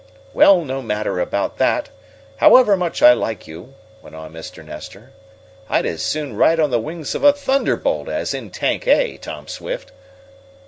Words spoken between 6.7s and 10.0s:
the wings of a thunderbolt as in Tank A, Tom Swift."